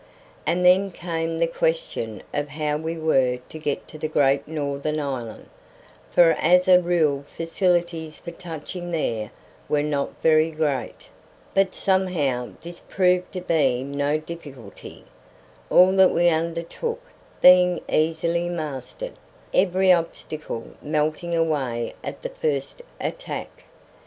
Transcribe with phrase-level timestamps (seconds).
[0.47, 4.99] And then came the question of how we were to get to the great northern
[4.99, 5.47] island,
[6.09, 9.29] for as a rule facilities for touching there
[9.69, 11.11] were not very great;
[11.53, 15.03] but somehow this proved to be no difficulty,
[15.69, 17.03] all that we undertook
[17.39, 19.13] being easily mastered,
[19.53, 23.65] every obstacle melting away at the first attack.